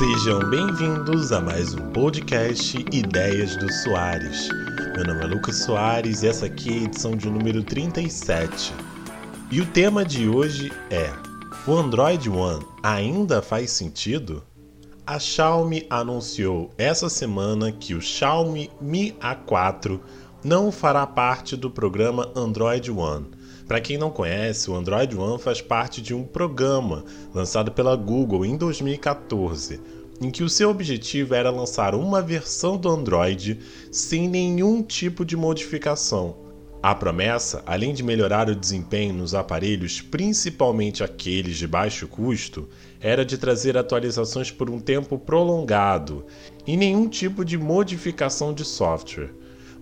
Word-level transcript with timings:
Sejam 0.00 0.40
bem-vindos 0.48 1.30
a 1.30 1.42
mais 1.42 1.74
um 1.74 1.90
podcast 1.90 2.74
Ideias 2.90 3.54
do 3.56 3.70
Soares. 3.70 4.48
Meu 4.96 5.04
nome 5.04 5.24
é 5.24 5.26
Lucas 5.26 5.56
Soares 5.56 6.22
e 6.22 6.28
essa 6.28 6.46
aqui 6.46 6.70
é 6.70 6.72
a 6.72 6.84
edição 6.84 7.14
de 7.14 7.28
número 7.28 7.62
37. 7.62 8.72
E 9.50 9.60
o 9.60 9.66
tema 9.66 10.02
de 10.02 10.26
hoje 10.26 10.72
é: 10.88 11.12
O 11.66 11.76
Android 11.76 12.30
One 12.30 12.64
ainda 12.82 13.42
faz 13.42 13.72
sentido? 13.72 14.42
A 15.06 15.18
Xiaomi 15.18 15.86
anunciou 15.90 16.70
essa 16.78 17.10
semana 17.10 17.70
que 17.70 17.92
o 17.92 18.00
Xiaomi 18.00 18.70
Mi 18.80 19.12
A4 19.20 20.00
não 20.42 20.72
fará 20.72 21.06
parte 21.06 21.58
do 21.58 21.70
programa 21.70 22.32
Android 22.34 22.90
One. 22.90 23.26
Para 23.70 23.80
quem 23.80 23.96
não 23.96 24.10
conhece, 24.10 24.68
o 24.68 24.74
Android 24.74 25.16
One 25.16 25.40
faz 25.40 25.60
parte 25.60 26.02
de 26.02 26.12
um 26.12 26.24
programa 26.24 27.04
lançado 27.32 27.70
pela 27.70 27.94
Google 27.94 28.44
em 28.44 28.56
2014, 28.56 29.80
em 30.20 30.28
que 30.28 30.42
o 30.42 30.48
seu 30.48 30.70
objetivo 30.70 31.36
era 31.36 31.52
lançar 31.52 31.94
uma 31.94 32.20
versão 32.20 32.76
do 32.76 32.88
Android 32.88 33.60
sem 33.92 34.28
nenhum 34.28 34.82
tipo 34.82 35.24
de 35.24 35.36
modificação. 35.36 36.34
A 36.82 36.96
promessa, 36.96 37.62
além 37.64 37.94
de 37.94 38.02
melhorar 38.02 38.48
o 38.48 38.56
desempenho 38.56 39.14
nos 39.14 39.36
aparelhos, 39.36 40.00
principalmente 40.00 41.04
aqueles 41.04 41.56
de 41.56 41.68
baixo 41.68 42.08
custo, 42.08 42.68
era 43.00 43.24
de 43.24 43.38
trazer 43.38 43.78
atualizações 43.78 44.50
por 44.50 44.68
um 44.68 44.80
tempo 44.80 45.16
prolongado 45.16 46.26
e 46.66 46.76
nenhum 46.76 47.08
tipo 47.08 47.44
de 47.44 47.56
modificação 47.56 48.52
de 48.52 48.64
software. 48.64 49.30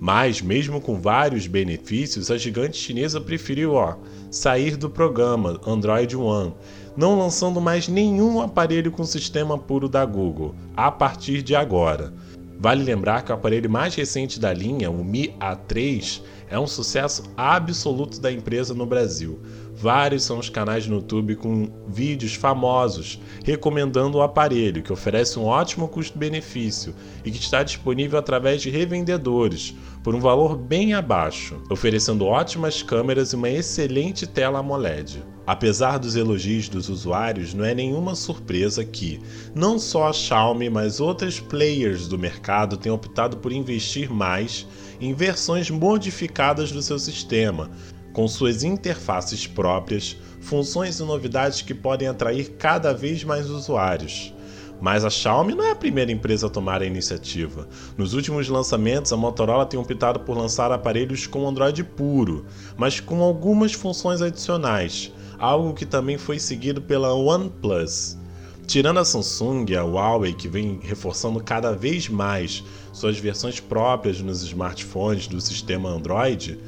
Mas, 0.00 0.40
mesmo 0.40 0.80
com 0.80 1.00
vários 1.00 1.46
benefícios, 1.46 2.30
a 2.30 2.38
gigante 2.38 2.76
chinesa 2.76 3.20
preferiu 3.20 3.74
ó, 3.74 3.96
sair 4.30 4.76
do 4.76 4.88
programa 4.88 5.60
Android 5.66 6.16
One, 6.16 6.54
não 6.96 7.18
lançando 7.18 7.60
mais 7.60 7.88
nenhum 7.88 8.40
aparelho 8.40 8.92
com 8.92 9.04
sistema 9.04 9.58
puro 9.58 9.88
da 9.88 10.04
Google 10.04 10.54
a 10.76 10.90
partir 10.90 11.42
de 11.42 11.54
agora. 11.56 12.12
Vale 12.60 12.82
lembrar 12.82 13.22
que 13.22 13.30
o 13.30 13.34
aparelho 13.34 13.70
mais 13.70 13.94
recente 13.94 14.38
da 14.40 14.52
linha, 14.52 14.90
o 14.90 15.04
Mi 15.04 15.34
A3, 15.40 16.22
é 16.50 16.58
um 16.58 16.66
sucesso 16.66 17.22
absoluto 17.36 18.20
da 18.20 18.32
empresa 18.32 18.74
no 18.74 18.86
Brasil. 18.86 19.40
Vários 19.80 20.24
são 20.24 20.40
os 20.40 20.50
canais 20.50 20.88
no 20.88 20.96
YouTube 20.96 21.36
com 21.36 21.70
vídeos 21.86 22.34
famosos 22.34 23.20
recomendando 23.44 24.18
o 24.18 24.22
aparelho, 24.22 24.82
que 24.82 24.92
oferece 24.92 25.38
um 25.38 25.44
ótimo 25.44 25.86
custo-benefício 25.86 26.92
e 27.24 27.30
que 27.30 27.38
está 27.38 27.62
disponível 27.62 28.18
através 28.18 28.60
de 28.60 28.70
revendedores 28.70 29.76
por 30.02 30.16
um 30.16 30.20
valor 30.20 30.56
bem 30.56 30.94
abaixo, 30.94 31.62
oferecendo 31.70 32.26
ótimas 32.26 32.82
câmeras 32.82 33.32
e 33.32 33.36
uma 33.36 33.48
excelente 33.48 34.26
tela 34.26 34.58
AMOLED. 34.58 35.22
Apesar 35.46 35.98
dos 35.98 36.16
elogios 36.16 36.68
dos 36.68 36.88
usuários, 36.88 37.54
não 37.54 37.64
é 37.64 37.72
nenhuma 37.72 38.16
surpresa 38.16 38.84
que 38.84 39.20
não 39.54 39.78
só 39.78 40.08
a 40.08 40.12
Xiaomi, 40.12 40.68
mas 40.68 40.98
outras 40.98 41.38
players 41.38 42.08
do 42.08 42.18
mercado 42.18 42.76
têm 42.76 42.90
optado 42.90 43.36
por 43.36 43.52
investir 43.52 44.12
mais 44.12 44.66
em 45.00 45.14
versões 45.14 45.70
modificadas 45.70 46.72
do 46.72 46.82
seu 46.82 46.98
sistema, 46.98 47.70
com 48.18 48.26
suas 48.26 48.64
interfaces 48.64 49.46
próprias, 49.46 50.16
funções 50.40 50.98
e 50.98 51.04
novidades 51.04 51.62
que 51.62 51.72
podem 51.72 52.08
atrair 52.08 52.56
cada 52.58 52.92
vez 52.92 53.22
mais 53.22 53.48
usuários. 53.48 54.34
Mas 54.80 55.04
a 55.04 55.08
Xiaomi 55.08 55.54
não 55.54 55.64
é 55.64 55.70
a 55.70 55.76
primeira 55.76 56.10
empresa 56.10 56.48
a 56.48 56.50
tomar 56.50 56.82
a 56.82 56.84
iniciativa. 56.84 57.68
Nos 57.96 58.14
últimos 58.14 58.48
lançamentos, 58.48 59.12
a 59.12 59.16
Motorola 59.16 59.64
tem 59.64 59.78
optado 59.78 60.18
por 60.18 60.36
lançar 60.36 60.72
aparelhos 60.72 61.28
com 61.28 61.46
Android 61.46 61.84
puro, 61.84 62.44
mas 62.76 62.98
com 62.98 63.22
algumas 63.22 63.72
funções 63.72 64.20
adicionais, 64.20 65.12
algo 65.38 65.72
que 65.72 65.86
também 65.86 66.18
foi 66.18 66.40
seguido 66.40 66.82
pela 66.82 67.14
OnePlus. 67.14 68.18
Tirando 68.66 68.98
a 68.98 69.04
Samsung 69.04 69.64
e 69.68 69.76
a 69.76 69.84
Huawei, 69.84 70.32
que 70.32 70.48
vem 70.48 70.80
reforçando 70.82 71.40
cada 71.40 71.70
vez 71.70 72.08
mais 72.08 72.64
suas 72.92 73.16
versões 73.16 73.60
próprias 73.60 74.20
nos 74.20 74.42
smartphones 74.42 75.28
do 75.28 75.40
sistema 75.40 75.88
Android, 75.88 76.58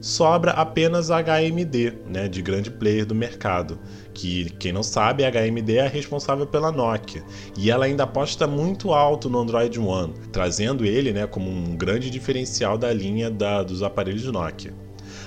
sobra 0.00 0.52
apenas 0.52 1.10
a 1.10 1.22
HMD, 1.22 1.92
né, 2.06 2.28
de 2.28 2.40
grande 2.42 2.70
player 2.70 3.04
do 3.04 3.14
mercado, 3.14 3.78
que 4.14 4.50
quem 4.58 4.72
não 4.72 4.82
sabe, 4.82 5.24
a 5.24 5.30
HMD 5.30 5.76
é 5.76 5.86
a 5.86 5.88
responsável 5.88 6.46
pela 6.46 6.72
Nokia, 6.72 7.22
e 7.56 7.70
ela 7.70 7.86
ainda 7.86 8.04
aposta 8.04 8.46
muito 8.46 8.92
alto 8.92 9.28
no 9.28 9.38
Android 9.38 9.78
One, 9.78 10.14
trazendo 10.32 10.84
ele, 10.84 11.12
né, 11.12 11.26
como 11.26 11.50
um 11.50 11.76
grande 11.76 12.10
diferencial 12.10 12.76
da 12.78 12.92
linha 12.92 13.30
da, 13.30 13.62
dos 13.62 13.82
aparelhos 13.82 14.24
Nokia. 14.24 14.72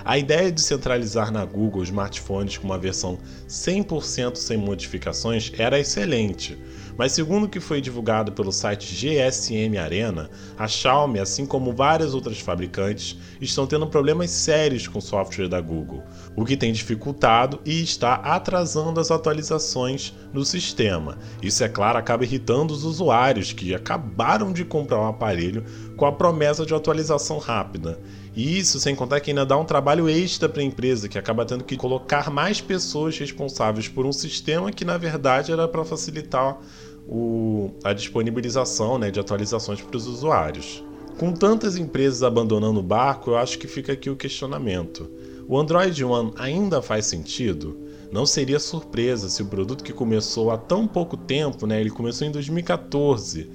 A 0.03 0.17
ideia 0.17 0.51
de 0.51 0.61
centralizar 0.61 1.31
na 1.31 1.45
Google 1.45 1.83
smartphones 1.83 2.57
com 2.57 2.65
uma 2.65 2.77
versão 2.77 3.19
100% 3.47 4.35
sem 4.35 4.57
modificações 4.57 5.51
era 5.57 5.79
excelente, 5.79 6.57
mas 6.97 7.11
segundo 7.11 7.45
o 7.45 7.49
que 7.49 7.59
foi 7.59 7.81
divulgado 7.81 8.31
pelo 8.31 8.51
site 8.51 8.93
GSM 8.93 9.77
Arena, 9.77 10.29
a 10.57 10.67
Xiaomi, 10.67 11.19
assim 11.19 11.45
como 11.45 11.73
várias 11.73 12.13
outras 12.13 12.39
fabricantes, 12.39 13.17
estão 13.39 13.65
tendo 13.65 13.87
problemas 13.87 14.29
sérios 14.29 14.87
com 14.87 14.99
o 14.99 15.01
software 15.01 15.47
da 15.47 15.61
Google, 15.61 16.03
o 16.35 16.45
que 16.45 16.55
tem 16.55 16.71
dificultado 16.71 17.59
e 17.65 17.81
está 17.81 18.15
atrasando 18.15 18.99
as 18.99 19.11
atualizações 19.11 20.13
no 20.33 20.45
sistema. 20.45 21.17
Isso, 21.41 21.63
é 21.63 21.69
claro, 21.69 21.97
acaba 21.97 22.23
irritando 22.23 22.73
os 22.73 22.83
usuários 22.83 23.51
que 23.51 23.75
acabaram 23.75 24.51
de 24.53 24.63
comprar 24.63 25.01
um 25.01 25.07
aparelho 25.07 25.63
com 25.97 26.05
a 26.05 26.11
promessa 26.11 26.65
de 26.65 26.73
atualização 26.73 27.37
rápida. 27.37 27.99
E 28.35 28.57
isso 28.57 28.79
sem 28.79 28.95
contar 28.95 29.19
que 29.19 29.31
ainda 29.31 29.45
dá 29.45 29.57
um 29.57 29.65
trabalho 29.65 30.07
extra 30.07 30.47
para 30.47 30.61
a 30.61 30.65
empresa, 30.65 31.09
que 31.09 31.17
acaba 31.17 31.45
tendo 31.45 31.65
que 31.65 31.75
colocar 31.75 32.29
mais 32.31 32.61
pessoas 32.61 33.17
responsáveis 33.17 33.89
por 33.89 34.05
um 34.05 34.13
sistema 34.13 34.71
que 34.71 34.85
na 34.85 34.97
verdade 34.97 35.51
era 35.51 35.67
para 35.67 35.83
facilitar 35.83 36.57
o, 37.07 37.71
a 37.83 37.91
disponibilização 37.91 38.97
né, 38.97 39.11
de 39.11 39.19
atualizações 39.19 39.81
para 39.81 39.97
os 39.97 40.07
usuários. 40.07 40.81
Com 41.17 41.33
tantas 41.33 41.75
empresas 41.75 42.23
abandonando 42.23 42.79
o 42.79 42.83
barco, 42.83 43.31
eu 43.31 43.37
acho 43.37 43.59
que 43.59 43.67
fica 43.67 43.91
aqui 43.91 44.09
o 44.09 44.15
questionamento. 44.15 45.09
O 45.51 45.59
Android 45.59 46.01
One 46.05 46.31
ainda 46.37 46.81
faz 46.81 47.07
sentido? 47.07 47.77
Não 48.09 48.25
seria 48.25 48.57
surpresa 48.57 49.27
se 49.27 49.43
o 49.43 49.47
produto 49.47 49.83
que 49.83 49.91
começou 49.91 50.49
há 50.49 50.57
tão 50.57 50.87
pouco 50.87 51.17
tempo, 51.17 51.67
né, 51.67 51.81
ele 51.81 51.89
começou 51.89 52.25
em 52.25 52.31
2014, 52.31 53.51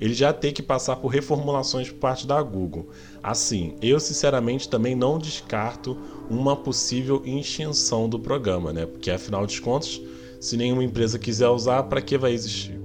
ele 0.00 0.14
já 0.14 0.32
ter 0.32 0.52
que 0.52 0.62
passar 0.62 0.96
por 0.96 1.08
reformulações 1.08 1.90
por 1.90 1.98
parte 1.98 2.26
da 2.26 2.40
Google. 2.40 2.88
Assim, 3.22 3.76
eu 3.82 4.00
sinceramente 4.00 4.70
também 4.70 4.94
não 4.94 5.18
descarto 5.18 5.98
uma 6.30 6.56
possível 6.56 7.20
extinção 7.26 8.08
do 8.08 8.18
programa, 8.18 8.72
né? 8.72 8.86
Porque 8.86 9.10
afinal 9.10 9.46
de 9.46 9.60
contas, 9.60 10.00
se 10.40 10.56
nenhuma 10.56 10.82
empresa 10.82 11.18
quiser 11.18 11.50
usar, 11.50 11.82
para 11.82 12.00
que 12.00 12.16
vai 12.16 12.32
existir? 12.32 12.83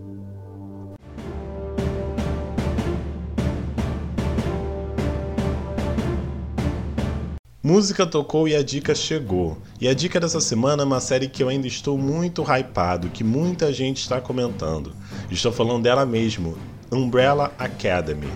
Música 7.70 8.04
tocou 8.04 8.48
e 8.48 8.56
a 8.56 8.64
dica 8.64 8.96
chegou. 8.96 9.56
E 9.80 9.88
a 9.88 9.94
dica 9.94 10.20
dessa 10.20 10.42
semana 10.42 10.82
é 10.82 10.86
uma 10.88 11.00
série 11.00 11.28
que 11.28 11.44
eu 11.44 11.50
ainda 11.50 11.68
estou 11.68 12.00
muito 12.00 12.42
hypado, 12.42 13.10
que 13.10 13.24
muita 13.24 13.72
gente 13.72 13.98
está 13.98 14.20
comentando. 14.20 14.92
Estou 15.30 15.52
falando 15.52 15.84
dela 15.84 16.04
mesmo, 16.04 16.58
Umbrella 16.92 17.54
Academy. 17.60 18.28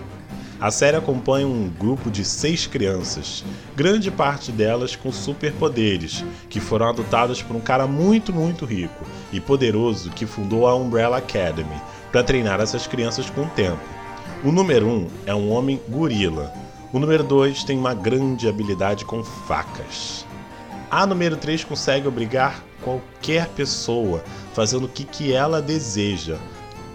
A 0.60 0.70
série 0.70 0.96
acompanha 0.96 1.48
um 1.48 1.68
grupo 1.68 2.12
de 2.12 2.24
seis 2.24 2.68
crianças, 2.68 3.44
grande 3.74 4.08
parte 4.08 4.52
delas 4.52 4.94
com 4.94 5.10
superpoderes, 5.10 6.24
que 6.48 6.60
foram 6.60 6.90
adotadas 6.90 7.42
por 7.42 7.56
um 7.56 7.60
cara 7.60 7.88
muito, 7.88 8.32
muito 8.32 8.64
rico 8.64 9.04
e 9.32 9.40
poderoso 9.40 10.10
que 10.10 10.26
fundou 10.26 10.64
a 10.64 10.76
Umbrella 10.76 11.16
Academy 11.16 11.82
para 12.12 12.22
treinar 12.22 12.60
essas 12.60 12.86
crianças 12.86 13.28
com 13.28 13.42
o 13.42 13.50
tempo. 13.50 13.82
O 14.44 14.52
número 14.52 14.86
um 14.86 15.08
é 15.26 15.34
um 15.34 15.50
homem 15.50 15.80
gorila. 15.88 16.63
O 16.94 17.00
número 17.00 17.24
dois 17.24 17.64
tem 17.64 17.76
uma 17.76 17.92
grande 17.92 18.48
habilidade 18.48 19.04
com 19.04 19.24
facas. 19.24 20.24
A 20.88 21.04
número 21.04 21.36
3 21.36 21.64
consegue 21.64 22.06
obrigar 22.06 22.62
qualquer 22.82 23.48
pessoa 23.48 24.22
fazendo 24.52 24.84
o 24.84 24.88
que, 24.88 25.02
que 25.02 25.32
ela 25.32 25.60
deseja, 25.60 26.38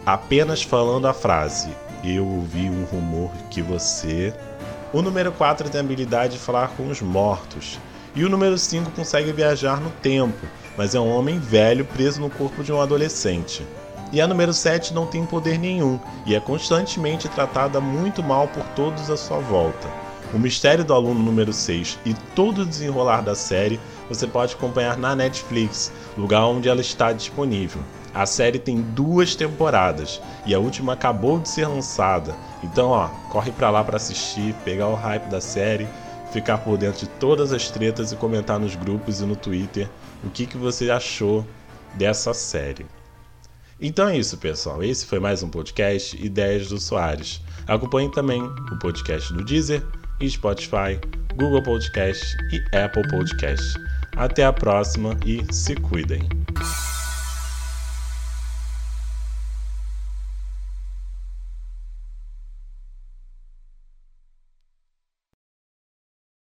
apenas 0.05 0.63
falando 0.63 1.05
a 1.05 1.13
frase: 1.13 1.75
Eu 2.01 2.25
ouvi 2.25 2.69
um 2.69 2.85
rumor 2.85 3.29
que 3.51 3.61
você. 3.61 4.33
O 4.93 5.01
número 5.01 5.33
4 5.33 5.69
tem 5.69 5.81
a 5.81 5.83
habilidade 5.83 6.35
de 6.35 6.39
falar 6.39 6.69
com 6.77 6.87
os 6.87 7.01
mortos. 7.01 7.77
E 8.15 8.23
o 8.23 8.29
número 8.29 8.57
5 8.57 8.91
consegue 8.91 9.33
viajar 9.33 9.81
no 9.81 9.89
tempo, 9.89 10.47
mas 10.77 10.95
é 10.95 10.99
um 11.01 11.13
homem 11.13 11.39
velho 11.39 11.83
preso 11.83 12.21
no 12.21 12.29
corpo 12.29 12.63
de 12.63 12.71
um 12.71 12.79
adolescente. 12.79 13.67
E 14.11 14.19
a 14.19 14.27
número 14.27 14.53
7 14.53 14.93
não 14.93 15.05
tem 15.05 15.23
poder 15.23 15.59
nenhum 15.59 15.99
e 16.25 16.33
é 16.33 16.39
constantemente 16.39 17.29
tratada 17.29 17.79
muito 17.79 18.23
mal 18.23 18.47
por 18.47 18.63
todos 18.69 19.09
à 19.09 19.15
sua 19.15 19.37
volta. 19.37 19.87
O 20.33 20.39
mistério 20.39 20.83
do 20.83 20.93
aluno 20.93 21.19
número 21.19 21.53
6 21.53 21.99
e 22.05 22.13
todo 22.35 22.63
o 22.63 22.65
desenrolar 22.65 23.21
da 23.21 23.35
série 23.35 23.79
você 24.07 24.25
pode 24.25 24.55
acompanhar 24.55 24.97
na 24.97 25.15
Netflix, 25.15 25.91
lugar 26.17 26.45
onde 26.45 26.67
ela 26.67 26.81
está 26.81 27.13
disponível. 27.13 27.81
A 28.13 28.25
série 28.25 28.57
tem 28.57 28.81
duas 28.81 29.35
temporadas 29.35 30.19
e 30.45 30.55
a 30.55 30.59
última 30.59 30.93
acabou 30.93 31.39
de 31.39 31.49
ser 31.49 31.67
lançada. 31.67 32.35
Então, 32.63 32.89
ó, 32.89 33.07
corre 33.29 33.51
para 33.51 33.69
lá 33.69 33.83
para 33.83 33.97
assistir, 33.97 34.55
pegar 34.65 34.87
o 34.87 34.95
hype 34.95 35.29
da 35.29 35.39
série, 35.39 35.87
ficar 36.31 36.57
por 36.59 36.77
dentro 36.77 37.01
de 37.01 37.07
todas 37.07 37.53
as 37.53 37.69
tretas 37.69 38.11
e 38.11 38.15
comentar 38.15 38.59
nos 38.59 38.75
grupos 38.75 39.21
e 39.21 39.25
no 39.25 39.35
Twitter 39.35 39.87
o 40.23 40.29
que, 40.29 40.47
que 40.47 40.57
você 40.57 40.89
achou 40.89 41.45
dessa 41.95 42.33
série. 42.33 42.85
Então 43.81 44.09
é 44.09 44.17
isso, 44.17 44.37
pessoal. 44.37 44.83
Esse 44.83 45.05
foi 45.05 45.19
mais 45.19 45.41
um 45.41 45.49
podcast 45.49 46.17
Ideias 46.21 46.67
do 46.67 46.77
Soares. 46.77 47.41
Acompanhe 47.65 48.11
também 48.11 48.41
o 48.41 48.79
podcast 48.79 49.31
do 49.31 49.43
Deezer, 49.43 49.81
Spotify, 50.27 50.99
Google 51.35 51.63
Podcast 51.63 52.25
e 52.51 52.77
Apple 52.77 53.07
Podcast. 53.07 53.63
Até 54.17 54.43
a 54.43 54.51
próxima 54.51 55.17
e 55.25 55.41
se 55.53 55.75
cuidem. 55.75 56.27